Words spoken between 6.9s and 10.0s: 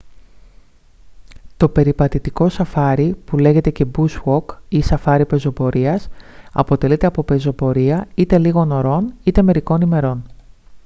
από πεζοπορία είτε λίγων ωρών είτε μερικών